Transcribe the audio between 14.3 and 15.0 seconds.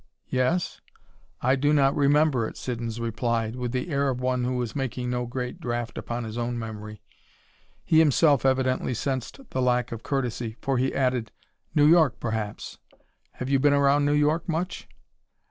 much?"